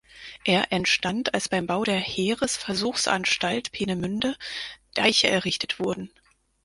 [0.45, 4.35] Er entstand, als beim Bau der Heeresversuchsanstalt Peenemünde
[4.95, 6.09] Deiche errichtet wurden.